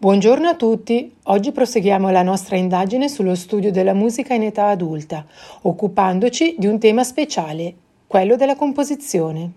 Buongiorno 0.00 0.46
a 0.46 0.54
tutti, 0.54 1.12
oggi 1.24 1.50
proseguiamo 1.50 2.08
la 2.10 2.22
nostra 2.22 2.54
indagine 2.54 3.08
sullo 3.08 3.34
studio 3.34 3.72
della 3.72 3.94
musica 3.94 4.32
in 4.32 4.44
età 4.44 4.68
adulta, 4.68 5.26
occupandoci 5.62 6.54
di 6.56 6.68
un 6.68 6.78
tema 6.78 7.02
speciale, 7.02 7.74
quello 8.06 8.36
della 8.36 8.54
composizione. 8.54 9.50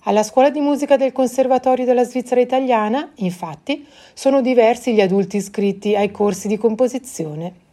Alla 0.00 0.24
scuola 0.24 0.50
di 0.50 0.58
musica 0.58 0.96
del 0.96 1.12
Conservatorio 1.12 1.84
della 1.84 2.02
Svizzera 2.02 2.40
Italiana, 2.40 3.12
infatti, 3.18 3.86
sono 4.12 4.40
diversi 4.40 4.92
gli 4.92 5.00
adulti 5.00 5.36
iscritti 5.36 5.94
ai 5.94 6.10
corsi 6.10 6.48
di 6.48 6.56
composizione. 6.56 7.65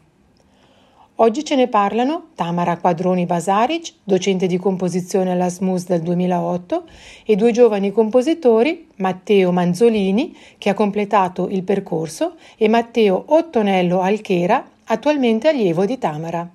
Oggi 1.18 1.46
ce 1.46 1.56
ne 1.56 1.68
parlano 1.68 2.30
Tamara 2.34 2.78
Quadroni 2.78 3.28
Basaric, 3.28 3.94
docente 4.04 4.48
di 4.48 4.58
composizione 4.58 5.32
alla 5.32 5.48
SMUS 5.48 5.86
del 5.86 6.02
2008, 6.02 6.86
e 7.24 7.36
due 7.36 7.52
giovani 7.52 7.92
compositori, 7.92 8.88
Matteo 8.96 9.52
Manzolini, 9.52 10.36
che 10.58 10.72
ha 10.72 10.74
completato 10.74 11.50
il 11.50 11.62
percorso, 11.62 12.34
e 12.58 12.68
Matteo 12.68 13.26
Ottonello 13.28 14.02
Alchera, 14.02 14.68
attualmente 14.86 15.50
allievo 15.50 15.86
di 15.86 16.00
Tamara. 16.00 16.50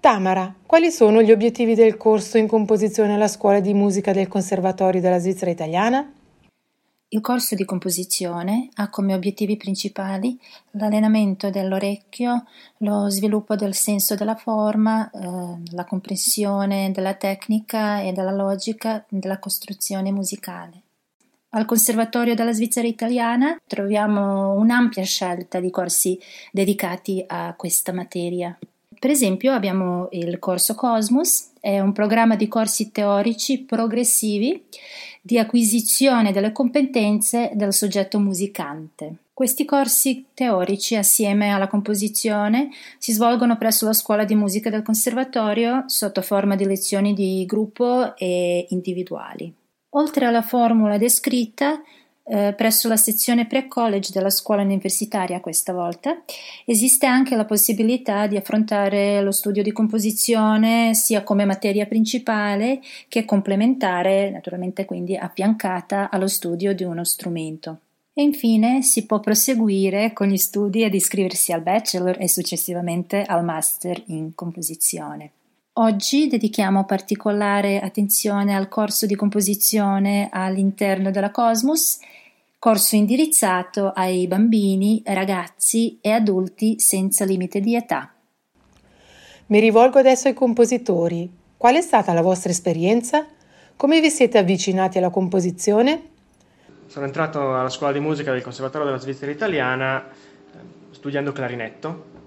Tamara, 0.00 0.54
quali 0.64 0.90
sono 0.90 1.20
gli 1.20 1.30
obiettivi 1.30 1.74
del 1.74 1.98
corso 1.98 2.38
in 2.38 2.46
composizione 2.46 3.12
alla 3.12 3.28
scuola 3.28 3.60
di 3.60 3.74
musica 3.74 4.12
del 4.12 4.28
Conservatorio 4.28 5.02
della 5.02 5.18
Svizzera 5.18 5.50
Italiana? 5.50 6.10
Il 7.10 7.22
corso 7.22 7.54
di 7.54 7.64
composizione 7.64 8.68
ha 8.74 8.90
come 8.90 9.14
obiettivi 9.14 9.56
principali 9.56 10.38
l'allenamento 10.72 11.48
dell'orecchio, 11.48 12.44
lo 12.78 13.08
sviluppo 13.08 13.56
del 13.56 13.74
senso 13.74 14.14
della 14.14 14.34
forma, 14.34 15.10
eh, 15.10 15.18
la 15.72 15.86
comprensione 15.86 16.90
della 16.92 17.14
tecnica 17.14 18.02
e 18.02 18.12
della 18.12 18.32
logica 18.32 19.02
della 19.08 19.38
costruzione 19.38 20.12
musicale. 20.12 20.82
Al 21.52 21.64
Conservatorio 21.64 22.34
della 22.34 22.52
Svizzera 22.52 22.86
Italiana 22.86 23.58
troviamo 23.66 24.52
un'ampia 24.52 25.02
scelta 25.04 25.60
di 25.60 25.70
corsi 25.70 26.18
dedicati 26.52 27.24
a 27.26 27.54
questa 27.56 27.94
materia. 27.94 28.54
Per 28.98 29.10
esempio 29.10 29.52
abbiamo 29.52 30.08
il 30.10 30.38
corso 30.38 30.74
Cosmos, 30.74 31.52
è 31.58 31.80
un 31.80 31.92
programma 31.92 32.36
di 32.36 32.48
corsi 32.48 32.90
teorici 32.90 33.60
progressivi 33.60 34.62
di 35.28 35.38
acquisizione 35.38 36.32
delle 36.32 36.52
competenze 36.52 37.50
del 37.52 37.74
soggetto 37.74 38.18
musicante. 38.18 39.16
Questi 39.34 39.66
corsi 39.66 40.24
teorici, 40.32 40.96
assieme 40.96 41.50
alla 41.50 41.66
composizione, 41.66 42.70
si 42.96 43.12
svolgono 43.12 43.58
presso 43.58 43.84
la 43.84 43.92
scuola 43.92 44.24
di 44.24 44.34
musica 44.34 44.70
del 44.70 44.80
conservatorio 44.80 45.84
sotto 45.86 46.22
forma 46.22 46.56
di 46.56 46.64
lezioni 46.64 47.12
di 47.12 47.44
gruppo 47.44 48.16
e 48.16 48.68
individuali. 48.70 49.52
Oltre 49.90 50.24
alla 50.24 50.40
formula 50.40 50.96
descritta, 50.96 51.82
eh, 52.28 52.52
presso 52.56 52.88
la 52.88 52.96
sezione 52.96 53.46
pre-college 53.46 54.10
della 54.12 54.30
scuola 54.30 54.62
universitaria 54.62 55.40
questa 55.40 55.72
volta, 55.72 56.22
esiste 56.64 57.06
anche 57.06 57.36
la 57.36 57.44
possibilità 57.44 58.26
di 58.26 58.36
affrontare 58.36 59.20
lo 59.22 59.32
studio 59.32 59.62
di 59.62 59.72
composizione 59.72 60.94
sia 60.94 61.22
come 61.22 61.44
materia 61.44 61.86
principale 61.86 62.80
che 63.08 63.24
complementare, 63.24 64.30
naturalmente 64.30 64.84
quindi 64.84 65.16
affiancata 65.16 66.10
allo 66.10 66.28
studio 66.28 66.74
di 66.74 66.84
uno 66.84 67.04
strumento. 67.04 67.80
E 68.12 68.22
infine 68.22 68.82
si 68.82 69.06
può 69.06 69.20
proseguire 69.20 70.12
con 70.12 70.26
gli 70.26 70.36
studi 70.36 70.82
ed 70.82 70.94
iscriversi 70.94 71.52
al 71.52 71.62
bachelor 71.62 72.16
e 72.20 72.28
successivamente 72.28 73.22
al 73.22 73.44
master 73.44 74.02
in 74.06 74.34
composizione. 74.34 75.30
Oggi 75.80 76.26
dedichiamo 76.26 76.84
particolare 76.84 77.78
attenzione 77.78 78.56
al 78.56 78.66
corso 78.66 79.06
di 79.06 79.14
composizione 79.14 80.28
all'interno 80.32 81.12
della 81.12 81.30
Cosmos 81.30 82.00
corso 82.58 82.96
indirizzato 82.96 83.92
ai 83.94 84.26
bambini, 84.26 85.00
ragazzi 85.06 85.98
e 86.00 86.10
adulti 86.10 86.80
senza 86.80 87.24
limite 87.24 87.60
di 87.60 87.76
età. 87.76 88.12
Mi 89.46 89.60
rivolgo 89.60 90.00
adesso 90.00 90.26
ai 90.26 90.34
compositori. 90.34 91.30
Qual 91.56 91.76
è 91.76 91.80
stata 91.80 92.12
la 92.12 92.22
vostra 92.22 92.50
esperienza? 92.50 93.24
Come 93.76 94.00
vi 94.00 94.10
siete 94.10 94.36
avvicinati 94.38 94.98
alla 94.98 95.10
composizione? 95.10 96.08
Sono 96.86 97.04
entrato 97.04 97.54
alla 97.56 97.70
scuola 97.70 97.92
di 97.92 98.00
musica 98.00 98.32
del 98.32 98.42
Conservatorio 98.42 98.88
della 98.88 98.98
Svizzera 98.98 99.30
Italiana 99.30 100.04
eh, 100.04 100.58
studiando 100.90 101.30
clarinetto 101.30 102.17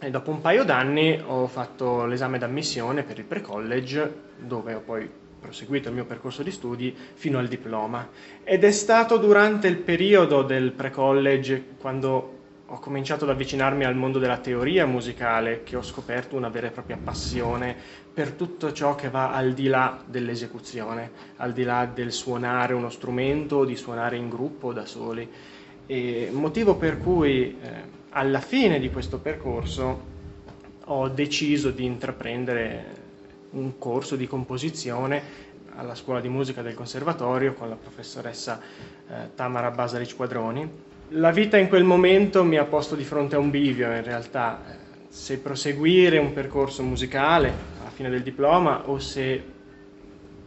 e 0.00 0.10
dopo 0.10 0.30
un 0.30 0.40
paio 0.40 0.64
d'anni 0.64 1.20
ho 1.24 1.46
fatto 1.46 2.06
l'esame 2.06 2.38
d'ammissione 2.38 3.02
per 3.02 3.18
il 3.18 3.24
pre-college 3.24 4.14
dove 4.38 4.74
ho 4.74 4.80
poi 4.80 5.10
proseguito 5.40 5.88
il 5.88 5.94
mio 5.94 6.04
percorso 6.04 6.42
di 6.42 6.50
studi 6.50 6.94
fino 7.14 7.38
al 7.38 7.48
diploma 7.48 8.08
ed 8.44 8.64
è 8.64 8.70
stato 8.70 9.16
durante 9.16 9.66
il 9.66 9.76
periodo 9.76 10.42
del 10.42 10.72
pre-college 10.72 11.64
quando 11.80 12.36
ho 12.70 12.78
cominciato 12.80 13.24
ad 13.24 13.30
avvicinarmi 13.30 13.84
al 13.84 13.96
mondo 13.96 14.18
della 14.18 14.38
teoria 14.38 14.84
musicale 14.84 15.62
che 15.64 15.74
ho 15.74 15.82
scoperto 15.82 16.36
una 16.36 16.50
vera 16.50 16.66
e 16.66 16.70
propria 16.70 16.98
passione 17.02 17.74
per 18.12 18.32
tutto 18.32 18.72
ciò 18.72 18.94
che 18.94 19.08
va 19.08 19.32
al 19.32 19.54
di 19.54 19.68
là 19.68 20.02
dell'esecuzione, 20.04 21.10
al 21.36 21.52
di 21.54 21.62
là 21.62 21.86
del 21.86 22.12
suonare 22.12 22.74
uno 22.74 22.90
strumento, 22.90 23.64
di 23.64 23.74
suonare 23.74 24.16
in 24.16 24.28
gruppo 24.28 24.74
da 24.74 24.84
soli. 24.84 25.26
E 25.86 26.28
motivo 26.30 26.74
per 26.76 26.98
cui 26.98 27.56
eh, 27.58 27.97
alla 28.10 28.40
fine 28.40 28.78
di 28.78 28.90
questo 28.90 29.18
percorso 29.18 30.16
ho 30.84 31.08
deciso 31.08 31.70
di 31.70 31.84
intraprendere 31.84 32.96
un 33.50 33.78
corso 33.78 34.16
di 34.16 34.26
composizione 34.26 35.46
alla 35.74 35.94
scuola 35.94 36.20
di 36.20 36.28
musica 36.28 36.62
del 36.62 36.74
conservatorio 36.74 37.54
con 37.54 37.68
la 37.68 37.76
professoressa 37.76 38.60
eh, 39.08 39.30
Tamara 39.34 39.70
Basaric 39.70 40.16
Quadroni. 40.16 40.68
La 41.10 41.30
vita 41.30 41.56
in 41.56 41.68
quel 41.68 41.84
momento 41.84 42.44
mi 42.44 42.56
ha 42.56 42.64
posto 42.64 42.96
di 42.96 43.04
fronte 43.04 43.36
a 43.36 43.38
un 43.38 43.50
bivio 43.50 43.92
in 43.92 44.02
realtà, 44.02 44.60
eh, 44.66 44.76
se 45.08 45.38
proseguire 45.38 46.18
un 46.18 46.32
percorso 46.32 46.82
musicale 46.82 47.52
alla 47.80 47.90
fine 47.90 48.10
del 48.10 48.22
diploma 48.22 48.88
o 48.88 48.98
se 48.98 49.42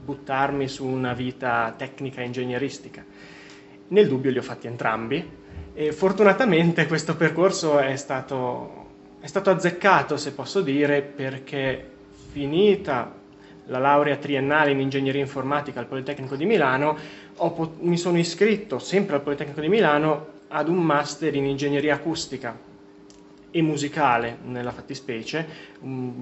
buttarmi 0.03 0.67
su 0.67 0.85
una 0.85 1.13
vita 1.13 1.73
tecnica 1.77 2.21
ingegneristica. 2.21 3.05
Nel 3.87 4.07
dubbio 4.07 4.31
li 4.31 4.37
ho 4.37 4.43
fatti 4.43 4.67
entrambi 4.67 5.39
e 5.73 5.91
fortunatamente 5.93 6.85
questo 6.85 7.15
percorso 7.15 7.79
è 7.79 7.95
stato, 7.95 8.87
è 9.21 9.27
stato 9.27 9.49
azzeccato, 9.49 10.17
se 10.17 10.33
posso 10.33 10.61
dire, 10.61 11.01
perché 11.01 11.89
finita 12.31 13.13
la 13.65 13.79
laurea 13.79 14.17
triennale 14.17 14.71
in 14.71 14.79
ingegneria 14.81 15.21
informatica 15.21 15.79
al 15.79 15.85
Politecnico 15.87 16.35
di 16.35 16.45
Milano, 16.45 16.97
ho, 17.37 17.75
mi 17.79 17.97
sono 17.97 18.17
iscritto 18.17 18.79
sempre 18.79 19.15
al 19.15 19.21
Politecnico 19.21 19.61
di 19.61 19.69
Milano 19.69 20.27
ad 20.49 20.67
un 20.67 20.77
master 20.77 21.33
in 21.35 21.45
ingegneria 21.45 21.95
acustica 21.95 22.57
e 23.49 23.61
musicale 23.61 24.39
nella 24.43 24.71
fattispecie, 24.71 25.47
un, 25.81 26.21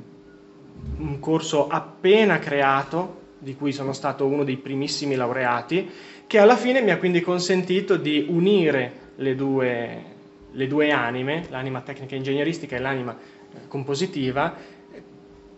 un 0.97 1.19
corso 1.19 1.67
appena 1.67 2.37
creato 2.37 3.17
di 3.39 3.55
cui 3.55 3.71
sono 3.71 3.93
stato 3.93 4.27
uno 4.27 4.43
dei 4.43 4.57
primissimi 4.57 5.15
laureati, 5.15 5.89
che 6.27 6.37
alla 6.37 6.57
fine 6.57 6.81
mi 6.81 6.91
ha 6.91 6.97
quindi 6.97 7.21
consentito 7.21 7.95
di 7.95 8.27
unire 8.29 9.07
le 9.19 9.35
due, 9.35 10.03
le 10.51 10.67
due 10.67 10.91
anime, 10.91 11.45
l'anima 11.49 11.81
tecnica 11.81 12.15
ingegneristica 12.15 12.75
e 12.75 12.79
l'anima 12.79 13.15
eh, 13.15 13.67
compositiva, 13.67 14.55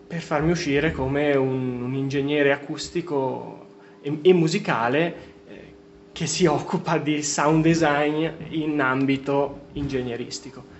per 0.07 0.21
farmi 0.21 0.51
uscire 0.51 0.91
come 0.91 1.35
un, 1.35 1.81
un 1.81 1.93
ingegnere 1.93 2.51
acustico 2.51 3.67
e, 4.01 4.19
e 4.21 4.33
musicale 4.33 5.15
eh, 5.47 5.73
che 6.11 6.25
si 6.25 6.45
occupa 6.45 6.97
di 6.97 7.23
sound 7.23 7.63
design 7.63 8.27
in 8.49 8.79
ambito 8.81 9.67
ingegneristico. 9.73 10.79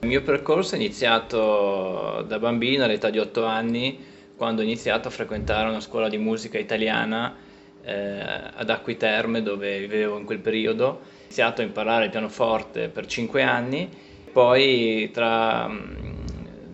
Il 0.00 0.08
mio 0.08 0.22
percorso 0.22 0.74
è 0.74 0.78
iniziato 0.78 2.24
da 2.26 2.38
bambino 2.38 2.84
all'età 2.84 3.10
di 3.10 3.18
8 3.18 3.44
anni, 3.44 3.98
quando 4.36 4.62
ho 4.62 4.64
iniziato 4.64 5.08
a 5.08 5.10
frequentare 5.10 5.68
una 5.68 5.80
scuola 5.80 6.08
di 6.08 6.18
musica 6.18 6.58
italiana 6.58 7.41
eh, 7.84 8.20
ad 8.54 8.70
Acquiterme, 8.70 9.42
dove 9.42 9.78
vivevo 9.78 10.18
in 10.18 10.24
quel 10.24 10.38
periodo. 10.38 10.86
Ho 10.86 11.00
iniziato 11.24 11.62
a 11.62 11.64
imparare 11.64 12.04
il 12.04 12.10
pianoforte 12.10 12.88
per 12.88 13.06
5 13.06 13.42
anni, 13.42 13.88
poi 14.32 15.10
tra 15.12 15.70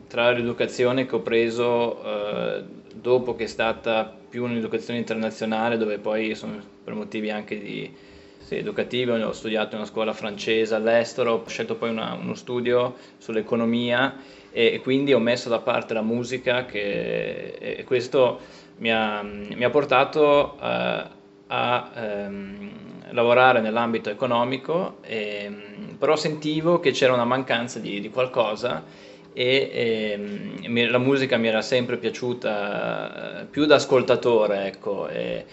tra 0.09 0.31
l'educazione 0.31 1.07
che 1.07 1.15
ho 1.15 1.21
preso 1.21 2.03
eh, 2.03 2.65
dopo 2.95 3.37
che 3.37 3.45
è 3.45 3.47
stata 3.47 4.17
più 4.29 4.45
un'educazione 4.45 4.99
internazionale 4.99 5.77
dove 5.77 5.99
poi 5.99 6.35
sono 6.35 6.61
per 6.83 6.95
motivi 6.95 7.31
anche 7.31 7.59
di, 7.59 7.95
sì, 8.39 8.57
educativi 8.57 9.11
ho 9.11 9.33
studiato 9.33 9.75
in 9.75 9.83
una 9.83 9.87
scuola 9.87 10.15
francese 10.15 10.75
all'estero, 10.75 11.33
ho 11.35 11.45
scelto 11.47 11.77
poi 11.77 11.91
una, 11.91 12.15
uno 12.15 12.35
studio 12.35 12.97
sull'economia 13.19 14.17
e, 14.51 14.73
e, 14.73 14.81
quindi 14.81 15.13
ho 15.13 15.19
messo 15.19 15.51
da 15.51 15.59
parte 15.59 15.93
la 15.93 16.03
musica 16.03 16.65
che, 16.65 17.57
e 17.59 17.85
questo 17.85 18.41
mi 18.79 18.93
ha, 18.93 19.23
mi 19.23 19.65
ha 19.65 19.71
portato 19.71 20.57
eh, 20.61 21.05
a 21.49 21.91
ehm, 21.95 22.71
lavorare 23.11 23.61
nell'ambito 23.61 24.11
economico, 24.11 24.97
e, 25.03 25.43
ehm, 25.45 25.97
però 25.99 26.17
sentivo 26.17 26.79
che 26.81 26.93
c'era 26.93 27.13
una 27.13 27.25
mancanza 27.25 27.79
di, 27.79 28.01
di 28.01 28.11
qualcosa 28.11 28.83
e 29.33 29.71
ehm, 29.73 30.91
la 30.91 30.99
musica 30.99 31.37
mi 31.37 31.49
era 31.49 31.63
sempre 31.63 31.97
piaciuta 31.97 33.41
eh, 33.41 33.45
più 33.47 33.67
da 33.67 33.77
ascoltatore, 33.77 34.67
ecco. 34.67 35.09
E, 35.09 35.45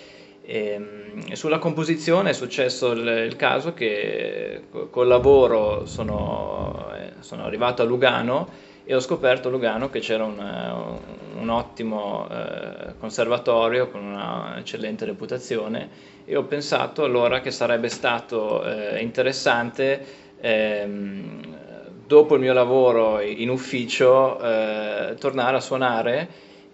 e, 0.42 0.68
ehm, 0.69 1.31
sulla 1.33 1.57
composizione 1.60 2.31
è 2.31 2.33
successo 2.33 2.92
il, 2.92 3.07
il 3.07 3.36
caso 3.36 3.74
che 3.74 4.63
col 4.89 5.07
lavoro 5.07 5.86
sono, 5.86 6.92
eh, 6.95 7.13
sono 7.22 7.44
arrivato 7.44 7.81
a 7.81 7.86
Lugano 7.86 8.64
e 8.86 8.94
ho 8.94 9.00
scoperto 9.00 9.48
a 9.48 9.52
Lugano 9.52 9.90
che 9.90 10.00
c'era 10.00 10.24
un, 10.24 10.40
eh, 10.40 11.40
un 11.40 11.50
ottimo 11.50 12.28
eh, 12.30 12.94
conservatorio 13.00 13.90
con 13.90 14.04
una 14.04 14.58
eccellente 14.60 15.06
reputazione 15.06 15.90
e 16.26 16.36
ho 16.36 16.44
pensato 16.44 17.04
allora 17.04 17.42
che 17.42 17.52
sarebbe 17.52 17.90
stato 17.90 18.64
eh, 18.64 19.02
interessante 19.02 20.06
ehm, 20.40 21.58
dopo 22.06 22.36
il 22.36 22.42
mio 22.42 22.54
lavoro 22.54 23.20
in 23.20 23.50
ufficio 23.50 24.40
eh, 24.40 25.16
tornare 25.20 25.58
a 25.58 25.60
suonare 25.60 26.28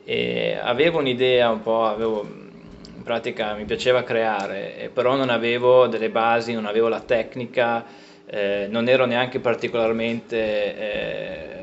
e 0.04 0.58
avevo 0.62 1.00
un'idea 1.00 1.50
un 1.50 1.62
po', 1.62 1.86
avevo, 1.86 2.22
in 2.24 3.04
pratica 3.04 3.54
mi 3.54 3.66
piaceva 3.66 4.04
creare, 4.04 4.90
però 4.94 5.16
non 5.16 5.30
avevo 5.30 5.88
delle 5.88 6.10
basi, 6.10 6.54
non 6.54 6.66
avevo 6.66 6.90
la 6.90 7.00
tecnica, 7.00 7.86
eh, 8.26 8.68
non 8.70 8.88
ero 8.88 9.06
neanche 9.06 9.40
particolarmente 9.40 10.38
eh, 10.78 11.61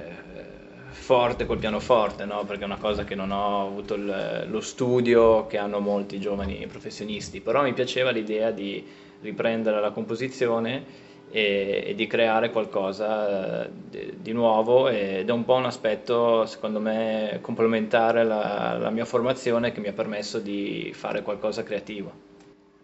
forte 0.99 1.47
col 1.47 1.59
pianoforte, 1.59 2.25
no? 2.25 2.45
perché 2.45 2.62
è 2.62 2.67
una 2.67 2.77
cosa 2.77 3.05
che 3.05 3.15
non 3.15 3.31
ho 3.31 3.67
avuto 3.67 3.95
il, 3.95 4.47
lo 4.49 4.61
studio 4.61 5.47
che 5.47 5.56
hanno 5.56 5.81
molti 5.81 6.21
giovani 6.21 6.67
professionisti, 6.67 7.41
però 7.41 7.62
mi 7.62 7.73
piaceva 7.73 8.11
l'idea 8.11 8.50
di 8.50 8.85
riprendere 9.21 9.81
la 9.81 9.91
composizione 9.91 11.06
e, 11.31 11.85
e 11.87 11.95
di 11.95 12.06
creare 12.06 12.50
qualcosa 12.50 13.65
eh, 13.65 13.71
di, 13.73 14.15
di, 14.21 14.33
nuovo 14.33 14.89
ed 14.89 15.29
è 15.29 15.33
un 15.33 15.45
po' 15.45 15.55
un 15.55 15.67
aspetto 15.67 16.45
secondo 16.47 16.81
me 16.81 17.39
complementare 17.41 18.21
alla, 18.21 18.91
mia 18.91 19.05
formazione 19.05 19.73
che 19.73 19.81
mi 19.81 19.89
ha 19.89 19.93
permesso 19.93 20.39
di 20.39 20.91
fare 20.95 21.23
qualcosa 21.23 21.62
creativo. 21.62 22.27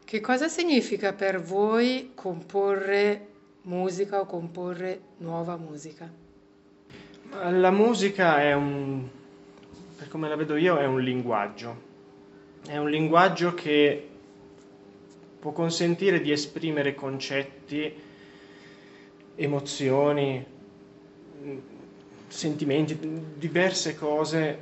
Che 0.04 0.20
cosa 0.20 0.48
significa 0.48 1.12
per 1.12 1.40
voi 1.40 2.12
comporre 2.14 3.28
musica 3.62 4.20
o 4.20 4.26
comporre 4.26 5.00
nuova 5.18 5.56
musica? 5.56 6.23
La 7.42 7.72
musica 7.72 8.40
è 8.40 8.52
un, 8.54 9.08
per 9.98 10.08
come 10.08 10.28
la 10.28 10.36
vedo 10.36 10.54
io, 10.54 10.78
è 10.78 10.86
un 10.86 11.00
linguaggio. 11.00 11.92
È 12.64 12.76
un 12.76 12.88
linguaggio 12.88 13.54
che 13.54 14.08
può 15.40 15.50
consentire 15.50 16.20
di 16.20 16.30
esprimere 16.30 16.94
concetti, 16.94 17.92
emozioni, 19.34 20.46
sentimenti, 22.28 22.98
diverse 23.36 23.96
cose 23.96 24.58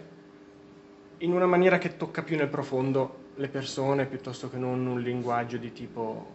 in 1.19 1.33
una 1.33 1.47
maniera 1.47 1.77
che 1.77 1.99
tocca 1.99 2.23
più 2.23 2.37
nel 2.37 2.49
profondo 2.49 3.21
le 3.35 3.49
persone 3.49 4.07
piuttosto 4.07 4.49
che 4.49 4.57
non 4.57 4.87
un 4.87 5.01
linguaggio 5.01 5.59
di 5.59 5.73
tipo 5.73 6.27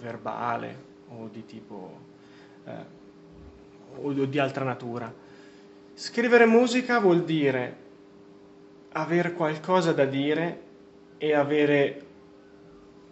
verbale 0.00 0.90
o 1.08 1.28
di 1.28 1.46
tipo 1.46 1.98
eh, 2.64 3.00
o 3.94 4.12
di 4.12 4.38
altra 4.40 4.64
natura. 4.64 5.21
Scrivere 5.94 6.46
musica 6.46 6.98
vuol 7.00 7.22
dire 7.22 7.76
avere 8.92 9.32
qualcosa 9.32 9.92
da 9.92 10.06
dire 10.06 10.60
e 11.18 11.34
avere 11.34 12.06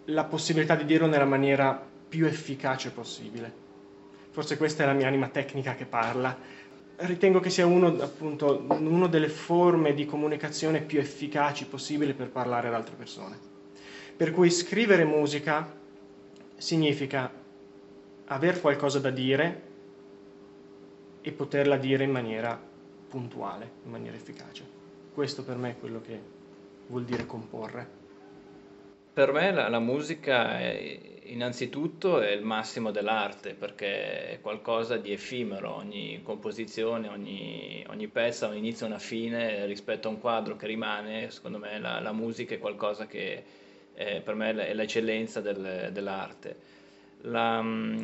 la 0.05 0.23
possibilità 0.23 0.75
di 0.75 0.85
dirlo 0.85 1.05
nella 1.05 1.25
maniera 1.25 1.89
più 2.09 2.25
efficace 2.25 2.89
possibile. 2.89 3.59
Forse 4.31 4.57
questa 4.57 4.83
è 4.83 4.85
la 4.87 4.93
mia 4.93 5.07
anima 5.07 5.27
tecnica 5.27 5.75
che 5.75 5.85
parla. 5.85 6.35
Ritengo 6.95 7.39
che 7.39 7.51
sia 7.51 7.67
uno, 7.67 7.87
appunto, 8.01 8.65
una 8.67 9.07
delle 9.07 9.29
forme 9.29 9.93
di 9.93 10.05
comunicazione 10.05 10.81
più 10.81 10.99
efficaci 10.99 11.67
possibili 11.67 12.13
per 12.13 12.29
parlare 12.29 12.67
ad 12.67 12.73
altre 12.73 12.95
persone. 12.95 13.37
Per 14.17 14.31
cui 14.31 14.49
scrivere 14.49 15.05
musica 15.05 15.71
significa 16.57 17.31
aver 18.25 18.59
qualcosa 18.59 18.99
da 18.99 19.11
dire 19.11 19.69
e 21.21 21.31
poterla 21.31 21.77
dire 21.77 22.03
in 22.03 22.11
maniera 22.11 22.69
puntuale, 23.11 23.69
in 23.83 23.91
maniera 23.91 24.15
efficace. 24.15 24.63
Questo 25.13 25.43
per 25.43 25.57
me 25.57 25.71
è 25.71 25.77
quello 25.77 25.99
che 25.99 26.17
vuol 26.87 27.03
dire 27.03 27.25
comporre. 27.25 27.99
Per 29.13 29.33
me 29.33 29.51
la, 29.51 29.67
la 29.67 29.79
musica 29.79 30.57
è, 30.57 31.19
innanzitutto 31.23 32.21
è 32.21 32.31
il 32.31 32.43
massimo 32.43 32.91
dell'arte 32.91 33.53
perché 33.53 34.29
è 34.29 34.39
qualcosa 34.39 34.95
di 34.95 35.11
effimero, 35.11 35.75
ogni 35.75 36.21
composizione, 36.23 37.09
ogni, 37.09 37.85
ogni 37.89 38.07
pezzo 38.07 38.45
ha 38.45 38.47
un 38.47 38.55
inizio 38.55 38.85
e 38.85 38.89
una 38.89 38.99
fine 38.99 39.65
rispetto 39.65 40.07
a 40.07 40.11
un 40.11 40.19
quadro 40.21 40.55
che 40.55 40.65
rimane, 40.65 41.29
secondo 41.29 41.57
me 41.57 41.77
la, 41.77 41.99
la 41.99 42.13
musica 42.13 42.55
è 42.55 42.59
qualcosa 42.59 43.05
che 43.05 43.43
è, 43.93 44.21
per 44.21 44.35
me 44.35 44.55
è 44.55 44.73
l'eccellenza 44.73 45.41
del, 45.41 45.89
dell'arte 45.91 46.79
la, 47.23 47.63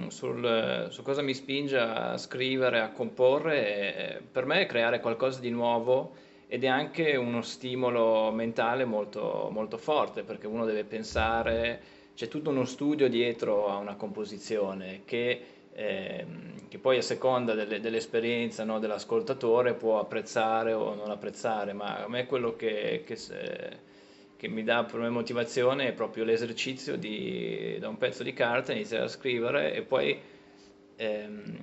sul, 0.10 0.88
su 0.90 1.02
cosa 1.02 1.22
mi 1.22 1.34
spinge 1.34 1.78
a 1.78 2.18
scrivere, 2.18 2.80
a 2.80 2.92
comporre, 2.92 3.66
è, 3.66 4.22
per 4.31 4.46
me 4.46 4.62
è 4.62 4.66
creare 4.66 5.00
qualcosa 5.00 5.40
di 5.40 5.50
nuovo 5.50 6.14
ed 6.48 6.64
è 6.64 6.68
anche 6.68 7.16
uno 7.16 7.42
stimolo 7.42 8.31
mentale 8.31 8.86
molto, 8.86 9.50
molto 9.52 9.78
forte 9.78 10.24
perché 10.24 10.48
uno 10.48 10.66
deve 10.66 10.84
pensare, 10.84 11.81
c'è 12.16 12.28
tutto 12.28 12.50
uno 12.50 12.66
studio 12.66 13.10
dietro 13.10 13.68
a 13.68 13.78
una 13.78 13.96
composizione 13.96 15.02
che, 15.04 15.42
eh, 15.74 16.25
che 16.69 16.78
poi 16.78 16.98
a 16.98 17.02
seconda 17.02 17.54
delle, 17.54 17.80
dell'esperienza 17.80 18.64
no, 18.64 18.80
dell'ascoltatore 18.80 19.74
può 19.74 20.00
apprezzare 20.00 20.74
o 20.74 20.96
non 20.96 21.12
apprezzare, 21.12 21.74
ma 21.74 22.04
a 22.04 22.08
me 22.08 22.25
quello 22.25 22.56
che, 22.56 23.04
che 23.06 23.16
se, 23.18 23.80
che 24.38 24.48
mi 24.48 24.63
dà 24.63 24.84
per 24.84 25.00
me 25.00 25.10
motivazione 25.10 25.88
è 25.88 25.94
proprio 25.94 26.24
l'esercizio 26.24 26.95
di, 26.95 27.78
da 27.80 27.89
un 27.89 27.98
pezzo 27.98 28.24
di 28.24 28.34
carta, 28.34 28.72
iniziare 28.72 29.06
a 29.06 29.07
scrivere 29.07 29.74
e 29.74 29.81
poi 29.81 30.18
ehm, 30.95 31.57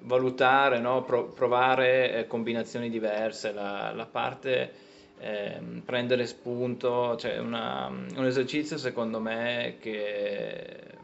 valutare, 0.00 0.80
no? 0.80 1.04
Pro, 1.04 1.26
provare 1.26 2.12
eh, 2.12 2.26
combinazioni 2.26 2.90
diverse, 2.90 3.52
la, 3.52 3.92
la 3.94 4.06
parte 4.06 4.72
ehm, 5.18 5.82
prendere 5.84 6.26
spunto, 6.26 7.16
cioè 7.16 7.38
una, 7.38 7.86
un 7.86 8.26
esercizio 8.26 8.76
secondo 8.76 9.20
me 9.20 9.76
che 9.78 10.98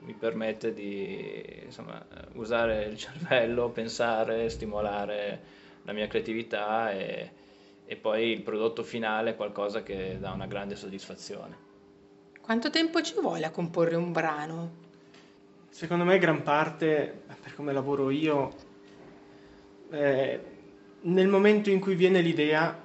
mi 0.00 0.12
permette 0.12 0.74
di 0.74 1.62
insomma, 1.64 2.04
usare 2.34 2.84
il 2.84 2.98
cervello, 2.98 3.70
pensare, 3.70 4.50
stimolare 4.50 5.40
la 5.84 5.92
mia 5.92 6.06
creatività 6.06 6.90
e, 6.92 7.30
e 7.90 7.96
poi 7.96 8.30
il 8.30 8.42
prodotto 8.42 8.84
finale 8.84 9.30
è 9.30 9.34
qualcosa 9.34 9.82
che 9.82 10.16
dà 10.20 10.30
una 10.30 10.46
grande 10.46 10.76
soddisfazione. 10.76 11.56
Quanto 12.40 12.70
tempo 12.70 13.02
ci 13.02 13.14
vuole 13.14 13.44
a 13.44 13.50
comporre 13.50 13.96
un 13.96 14.12
brano? 14.12 14.70
Secondo 15.70 16.04
me 16.04 16.16
gran 16.20 16.44
parte, 16.44 17.22
per 17.42 17.52
come 17.56 17.72
lavoro 17.72 18.10
io, 18.10 18.54
eh, 19.90 20.40
nel 21.00 21.26
momento 21.26 21.68
in 21.68 21.80
cui 21.80 21.96
viene 21.96 22.20
l'idea 22.20 22.80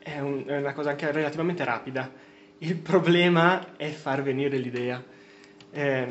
è, 0.00 0.18
un, 0.18 0.42
è, 0.48 0.56
una 0.56 0.72
cosa 0.72 0.90
anche 0.90 1.12
relativamente 1.12 1.62
rapida. 1.62 2.10
Il 2.58 2.74
problema 2.74 3.76
è 3.76 3.88
far 3.90 4.22
venire 4.24 4.56
l'idea. 4.56 5.00
Eh, 5.70 6.08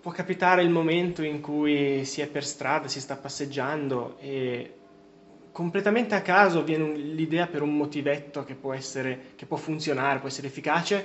può 0.00 0.12
capitare 0.12 0.62
il 0.62 0.70
momento 0.70 1.22
in 1.22 1.42
cui 1.42 2.06
si 2.06 2.22
è 2.22 2.26
per 2.26 2.46
strada, 2.46 2.88
si 2.88 3.02
sta 3.02 3.16
passeggiando 3.16 4.16
e 4.18 4.77
completamente 5.58 6.14
a 6.14 6.22
caso 6.22 6.62
viene 6.62 6.94
l'idea 6.94 7.48
per 7.48 7.62
un 7.62 7.76
motivetto 7.76 8.44
che 8.44 8.54
può, 8.54 8.72
essere, 8.74 9.32
che 9.34 9.44
può 9.44 9.56
funzionare, 9.56 10.20
può 10.20 10.28
essere 10.28 10.46
efficace 10.46 11.04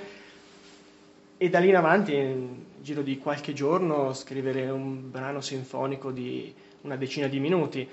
e 1.36 1.48
da 1.48 1.58
lì 1.58 1.70
in 1.70 1.74
avanti, 1.74 2.14
in 2.14 2.62
giro 2.80 3.02
di 3.02 3.18
qualche 3.18 3.52
giorno, 3.52 4.12
scrivere 4.12 4.70
un 4.70 5.10
brano 5.10 5.40
sinfonico 5.40 6.12
di 6.12 6.54
una 6.82 6.94
decina 6.94 7.26
di 7.26 7.40
minuti. 7.40 7.88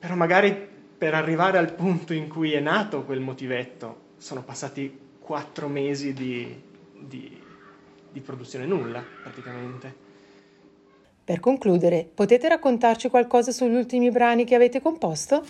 Però 0.00 0.16
magari 0.16 0.52
per 0.98 1.14
arrivare 1.14 1.58
al 1.58 1.72
punto 1.74 2.12
in 2.12 2.26
cui 2.26 2.54
è 2.54 2.60
nato 2.60 3.04
quel 3.04 3.20
motivetto 3.20 4.14
sono 4.16 4.42
passati 4.42 4.98
quattro 5.20 5.68
mesi 5.68 6.12
di, 6.12 6.60
di, 6.98 7.40
di 8.10 8.20
produzione 8.20 8.66
nulla, 8.66 9.00
praticamente. 9.22 10.01
Per 11.32 11.40
concludere, 11.40 12.06
potete 12.14 12.46
raccontarci 12.46 13.08
qualcosa 13.08 13.52
sugli 13.52 13.74
ultimi 13.74 14.10
brani 14.10 14.44
che 14.44 14.54
avete 14.54 14.82
composto? 14.82 15.42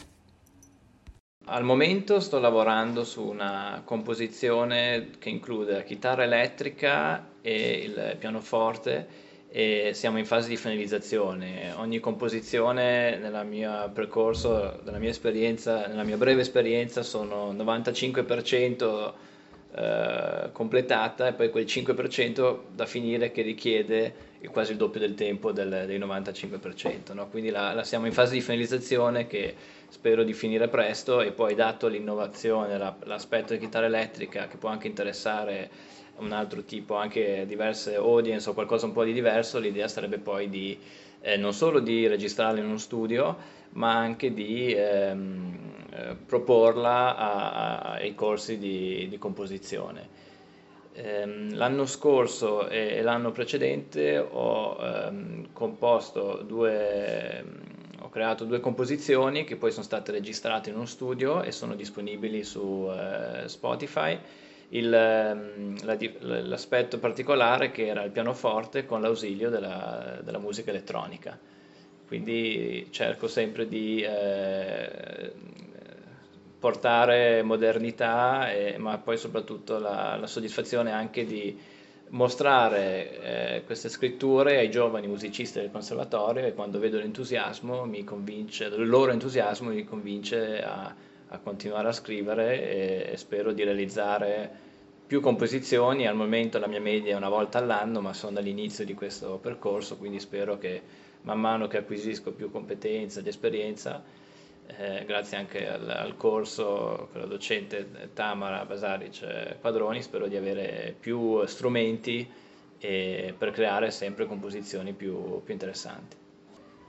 Al 1.46 1.64
momento 1.64 2.20
sto 2.20 2.38
lavorando 2.38 3.02
su 3.02 3.20
una 3.26 3.82
composizione 3.84 5.08
che 5.18 5.28
include 5.28 5.72
la 5.72 5.82
chitarra 5.82 6.22
elettrica 6.22 7.30
e 7.42 7.80
il 7.84 8.16
pianoforte 8.16 9.08
e 9.48 9.90
siamo 9.92 10.18
in 10.18 10.24
fase 10.24 10.50
di 10.50 10.56
finalizzazione. 10.56 11.72
Ogni 11.72 11.98
composizione 11.98 13.18
nel 13.18 13.44
mio 13.44 13.90
percorso, 13.92 14.82
nella 14.84 14.98
mia 14.98 15.10
esperienza, 15.10 15.88
nella 15.88 16.04
mia 16.04 16.16
breve 16.16 16.42
esperienza 16.42 17.02
sono 17.02 17.52
95% 17.52 19.12
eh, 19.74 20.50
completata 20.52 21.26
e 21.26 21.32
poi 21.32 21.50
quel 21.50 21.64
5% 21.64 22.58
da 22.72 22.86
finire 22.86 23.32
che 23.32 23.42
richiede 23.42 24.30
quasi 24.50 24.72
il 24.72 24.78
doppio 24.78 25.00
del 25.00 25.14
tempo 25.14 25.52
del, 25.52 25.84
del 25.86 26.00
95%. 26.00 27.12
No? 27.14 27.28
Quindi 27.28 27.50
la, 27.50 27.72
la, 27.72 27.84
siamo 27.84 28.06
in 28.06 28.12
fase 28.12 28.34
di 28.34 28.40
finalizzazione 28.40 29.26
che 29.26 29.54
spero 29.88 30.24
di 30.24 30.32
finire 30.32 30.68
presto 30.68 31.20
e 31.20 31.32
poi 31.32 31.54
dato 31.54 31.88
l'innovazione, 31.88 32.78
la, 32.78 32.96
l'aspetto 33.04 33.52
di 33.52 33.58
chitarra 33.58 33.86
elettrica 33.86 34.48
che 34.48 34.56
può 34.56 34.68
anche 34.68 34.88
interessare 34.88 35.70
un 36.16 36.32
altro 36.32 36.62
tipo, 36.62 36.96
anche 36.96 37.44
diverse 37.46 37.96
audience 37.96 38.48
o 38.48 38.54
qualcosa 38.54 38.86
un 38.86 38.92
po' 38.92 39.04
di 39.04 39.12
diverso, 39.12 39.58
l'idea 39.58 39.88
sarebbe 39.88 40.18
poi 40.18 40.48
di 40.48 40.78
eh, 41.20 41.36
non 41.36 41.52
solo 41.52 41.80
di 41.80 42.06
registrarla 42.06 42.60
in 42.60 42.66
uno 42.66 42.78
studio, 42.78 43.36
ma 43.70 43.94
anche 43.96 44.32
di 44.32 44.72
ehm, 44.72 45.58
eh, 45.90 46.16
proporla 46.26 47.16
a, 47.16 47.52
a, 47.52 47.92
ai 47.94 48.14
corsi 48.14 48.58
di, 48.58 49.06
di 49.08 49.18
composizione. 49.18 50.20
Ehm, 50.94 51.54
l'anno 51.56 51.86
scorso 51.86 52.68
e, 52.68 53.00
l'anno 53.00 53.32
precedente 53.32 54.18
ho 54.18 54.76
ehm, 54.78 55.48
composto 55.52 56.42
due, 56.46 57.44
ho 58.00 58.08
creato 58.10 58.44
due 58.44 58.60
composizioni 58.60 59.44
che 59.44 59.56
poi 59.56 59.70
sono 59.70 59.84
state 59.84 60.12
registrate 60.12 60.68
in 60.68 60.76
uno 60.76 60.84
studio 60.84 61.42
e 61.42 61.50
sono 61.50 61.74
disponibili 61.74 62.44
su 62.44 62.90
eh, 62.90 63.48
Spotify. 63.48 64.18
Il, 64.68 64.92
ehm, 64.92 65.84
la, 65.84 65.96
l'aspetto 66.42 66.98
particolare 66.98 67.70
che 67.70 67.86
era 67.86 68.02
il 68.02 68.10
pianoforte 68.10 68.84
con 68.84 69.00
l'ausilio 69.00 69.48
della, 69.48 70.20
della 70.22 70.38
musica 70.38 70.70
elettronica. 70.70 71.38
Quindi 72.06 72.88
cerco 72.90 73.26
sempre 73.28 73.66
di 73.66 74.02
eh, 74.02 75.32
portare 76.62 77.42
modernità, 77.42 78.52
e, 78.52 78.78
ma 78.78 78.96
poi 78.98 79.16
soprattutto 79.16 79.80
la, 79.80 80.16
la, 80.16 80.28
soddisfazione 80.28 80.92
anche 80.92 81.24
di 81.24 81.58
mostrare 82.10 83.56
eh, 83.56 83.62
queste 83.64 83.88
scritture 83.88 84.58
ai 84.58 84.70
giovani 84.70 85.08
musicisti 85.08 85.58
del 85.58 85.72
conservatorio 85.72 86.46
e 86.46 86.54
quando 86.54 86.78
vedo 86.78 86.98
l'entusiasmo 86.98 87.84
mi 87.84 88.04
convince, 88.04 88.66
il 88.66 88.88
loro 88.88 89.10
entusiasmo 89.10 89.70
mi 89.70 89.82
convince 89.82 90.62
a, 90.62 90.94
a 91.30 91.38
continuare 91.38 91.88
a 91.88 91.92
scrivere 91.92 92.62
e, 92.62 93.10
e, 93.10 93.16
spero 93.16 93.52
di 93.52 93.64
realizzare 93.64 94.48
più 95.04 95.20
composizioni, 95.20 96.06
al 96.06 96.14
momento 96.14 96.60
la 96.60 96.68
mia 96.68 96.80
media 96.80 97.14
è 97.14 97.16
una 97.16 97.28
volta 97.28 97.58
all'anno, 97.58 98.00
ma 98.00 98.12
sono 98.12 98.38
all'inizio 98.38 98.84
di 98.84 98.94
questo 98.94 99.40
percorso, 99.42 99.96
quindi 99.96 100.20
spero 100.20 100.58
che 100.58 100.80
man 101.22 101.40
mano 101.40 101.66
che 101.66 101.78
acquisisco 101.78 102.30
più 102.30 102.52
competenza 102.52 103.18
ed 103.18 103.26
esperienza 103.26 104.00
eh, 104.78 105.04
grazie 105.06 105.36
anche 105.36 105.68
al, 105.68 105.88
al, 105.88 106.16
corso 106.16 107.08
con 107.12 107.20
la 107.20 107.26
docente 107.26 108.10
Tamara 108.14 108.64
Basaric 108.64 109.56
Padroni, 109.60 110.02
spero 110.02 110.26
di 110.26 110.36
avere 110.36 110.94
più 110.98 111.44
strumenti 111.46 112.28
eh, 112.78 113.34
per 113.36 113.50
creare 113.50 113.90
sempre 113.90 114.26
composizioni 114.26 114.92
più, 114.92 115.42
più, 115.42 115.52
interessanti. 115.52 116.16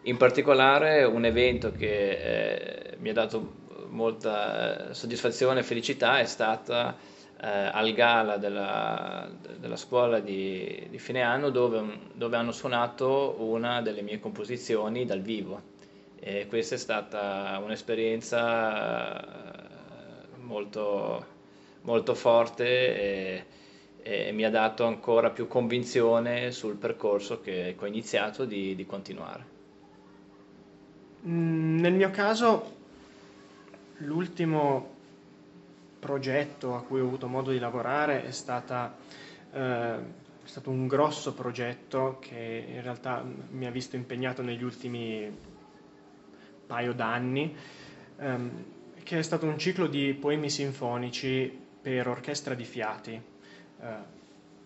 In 0.03 0.17
particolare 0.17 1.03
un 1.03 1.25
evento 1.25 1.71
che 1.71 2.91
eh, 2.91 2.97
mi 2.97 3.09
ha 3.09 3.13
dato 3.13 3.61
molta 3.89 4.89
eh, 4.89 4.93
soddisfazione 4.93 5.59
e 5.59 5.63
felicità 5.63 6.19
è 6.19 6.25
stata 6.25 6.95
eh, 7.39 7.47
al 7.47 7.93
gala 7.93 8.37
della, 8.37 9.29
della 9.59 9.77
scuola 9.77 10.19
di, 10.19 10.87
di 10.89 10.99
fine 10.99 11.21
anno 11.21 11.49
dove, 11.49 11.81
dove 12.13 12.35
hanno 12.35 12.51
suonato 12.51 13.35
una 13.39 13.81
delle 13.81 14.01
mie 14.01 14.19
composizioni 14.19 15.05
dal 15.05 15.21
vivo 15.21 15.71
e 16.25 16.47
questa 16.47 16.75
è 16.75 16.77
stata 16.77 17.59
un'esperienza 17.61 19.19
eh, 19.19 20.37
molto, 20.37 21.25
molto 21.81 22.15
forte 22.15 22.65
e, 22.65 23.45
e, 24.01 24.31
mi 24.31 24.45
ha 24.45 24.49
dato 24.49 24.85
ancora 24.85 25.31
più 25.31 25.49
convinzione 25.49 26.51
sul 26.51 26.75
percorso 26.75 27.41
che, 27.41 27.75
ho 27.77 27.85
iniziato 27.85 28.45
di, 28.45 28.73
di 28.73 28.85
continuare. 28.85 29.45
Mm, 31.27 31.79
nel 31.79 31.91
mio 31.93 32.09
caso 32.09 32.71
l'ultimo 33.97 34.91
progetto 35.99 36.73
a 36.73 36.83
cui 36.83 37.01
ho 37.01 37.05
avuto 37.05 37.27
modo 37.27 37.51
di 37.51 37.59
lavorare 37.59 38.23
è, 38.23 38.31
stata, 38.31 38.95
eh, 39.51 39.59
è 39.59 39.99
stato 40.45 40.69
un 40.69 40.87
grosso 40.87 41.33
progetto 41.33 42.17
che 42.21 42.63
in 42.65 42.81
realtà 42.81 43.21
mi 43.49 43.65
ha 43.65 43.71
visto 43.71 43.97
impegnato 43.97 44.41
negli 44.41 44.63
ultimi 44.63 45.51
paio 46.73 46.93
d'anni, 46.93 47.55
ehm, 48.17 48.63
che 49.03 49.19
è 49.19 49.21
stato 49.21 49.45
un 49.45 49.59
ciclo 49.59 49.85
di 49.85 50.11
poemi 50.15 50.49
sinfonici 50.49 51.55
per 51.81 52.07
orchestra 52.07 52.55
di 52.55 52.63
fiati, 52.63 53.11
eh, 53.11 53.85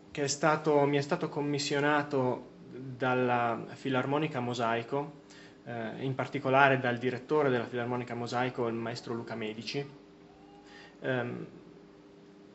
che 0.09 0.23
è 0.23 0.27
stato, 0.27 0.85
mi 0.85 0.95
è 0.95 1.01
stato 1.01 1.27
commissionato 1.27 2.55
dalla 2.71 3.61
Filarmonica 3.73 4.39
Mosaico, 4.39 5.25
eh, 5.65 6.01
in 6.05 6.15
particolare 6.15 6.79
dal 6.79 6.97
direttore 6.97 7.49
della 7.49 7.65
Filarmonica 7.67 8.15
Mosaico, 8.15 8.67
il 8.67 8.75
maestro 8.75 9.13
Luca 9.13 9.35
Medici, 9.35 9.85
ehm, 11.01 11.45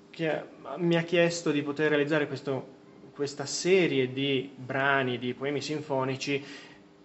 che 0.08 0.42
mi 0.78 0.96
ha 0.96 1.02
chiesto 1.02 1.50
di 1.50 1.62
poter 1.62 1.90
realizzare 1.90 2.26
questo, 2.26 2.68
questa 3.14 3.44
serie 3.44 4.14
di 4.14 4.50
brani, 4.54 5.18
di 5.18 5.34
poemi 5.34 5.60
sinfonici 5.60 6.42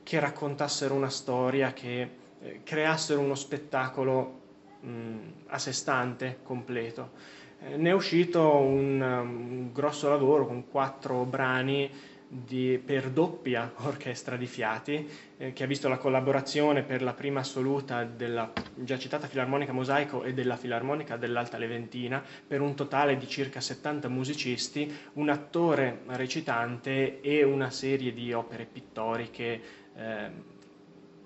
che 0.03 0.19
raccontassero 0.21 0.93
una 0.93 1.09
storia 1.09 1.73
che 1.73 2.25
eh, 2.41 2.61
creassero 2.63 3.19
uno 3.19 3.35
spettacolo 3.35 4.41
mh, 4.81 5.17
a 5.47 5.57
sé 5.57 5.73
stante, 5.73 6.39
completo. 6.43 7.11
Eh, 7.59 7.77
ne 7.77 7.89
è 7.89 7.93
uscito 7.93 8.55
un, 8.57 9.01
un, 9.01 9.71
grosso 9.73 10.09
lavoro 10.09 10.45
con 10.45 10.67
quattro 10.69 11.23
brani 11.23 11.89
di, 12.27 12.79
per 12.83 13.09
doppia 13.09 13.71
orchestra 13.77 14.35
di 14.35 14.45
fiati, 14.45 15.09
eh, 15.37 15.53
che 15.53 15.63
ha 15.63 15.67
visto 15.67 15.87
la 15.87 15.97
collaborazione 15.97 16.83
per 16.83 17.01
la 17.01 17.13
prima 17.13 17.39
assoluta 17.39 18.03
della 18.03 18.51
già 18.75 18.99
citata 18.99 19.27
Filarmonica 19.27 19.71
Mosaico 19.71 20.23
e 20.23 20.33
della 20.33 20.57
Filarmonica 20.57 21.15
dell'Alta 21.15 21.57
Leventina, 21.57 22.23
per 22.45 22.61
un 22.61 22.75
totale 22.75 23.17
di 23.17 23.27
circa 23.27 23.61
70 23.61 24.09
musicisti, 24.09 24.93
un 25.13 25.29
attore 25.29 26.01
recitante 26.07 27.21
e 27.21 27.43
una 27.43 27.71
serie 27.71 28.13
di 28.13 28.33
opere 28.33 28.65
pittoriche. 28.65 29.61
Eh, 29.95 30.55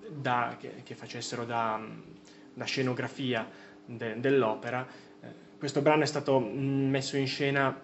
da, 0.08 0.56
che, 0.58 0.82
che, 0.82 0.94
facessero 0.94 1.44
da, 1.44 1.80
da 2.54 2.64
scenografia 2.64 3.48
de, 3.84 4.20
dell'opera. 4.20 4.86
Eh, 5.20 5.26
questo 5.58 5.80
brano 5.82 6.02
è 6.02 6.06
stato 6.06 6.40
mm, 6.40 6.88
messo 6.90 7.16
in 7.16 7.26
scena 7.26 7.78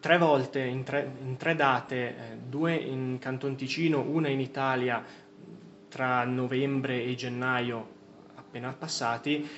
tre 0.00 0.18
volte, 0.18 0.60
in 0.60 0.82
tre, 0.82 1.10
in 1.22 1.36
tre 1.36 1.54
date, 1.54 1.96
eh, 1.96 2.36
due 2.48 2.74
in 2.74 3.18
Canton 3.18 3.56
Ticino, 3.56 4.00
una 4.00 4.28
in 4.28 4.40
Italia 4.40 5.04
tra 5.88 6.24
novembre 6.24 7.02
e 7.02 7.14
gennaio 7.14 7.94
appena 8.34 8.72
passati 8.72 9.48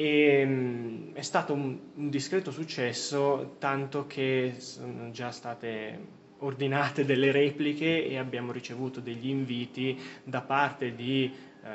e 0.00 1.10
è 1.12 1.22
stato 1.22 1.54
un, 1.54 1.76
un, 1.94 2.08
discreto 2.08 2.52
successo, 2.52 3.56
tanto 3.58 4.06
che 4.06 4.54
sono 4.58 5.10
già 5.10 5.32
state 5.32 6.17
ordinate 6.38 7.04
delle 7.04 7.32
repliche 7.32 8.06
e 8.06 8.16
abbiamo 8.16 8.52
ricevuto 8.52 9.00
degli 9.00 9.28
inviti 9.28 9.98
da 10.22 10.40
parte 10.40 10.94
di 10.94 11.32
eh, 11.62 11.70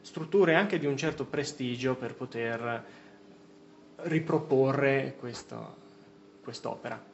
strutture 0.00 0.54
anche 0.54 0.78
di 0.78 0.86
un 0.86 0.96
certo 0.96 1.24
prestigio 1.24 1.94
per 1.94 2.14
poter 2.14 2.84
riproporre 4.02 5.16
questo, 5.18 5.76
quest'opera. 6.42 7.09